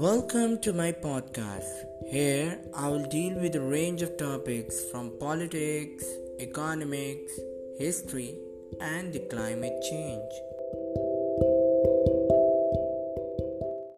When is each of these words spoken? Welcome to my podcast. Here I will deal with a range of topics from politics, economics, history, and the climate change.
Welcome 0.00 0.60
to 0.60 0.72
my 0.72 0.92
podcast. 0.92 1.70
Here 2.06 2.60
I 2.72 2.86
will 2.86 3.04
deal 3.06 3.34
with 3.34 3.56
a 3.56 3.60
range 3.60 4.00
of 4.02 4.16
topics 4.16 4.84
from 4.92 5.18
politics, 5.18 6.04
economics, 6.38 7.32
history, 7.80 8.38
and 8.80 9.12
the 9.12 9.18
climate 9.18 9.82
change. 9.90 10.47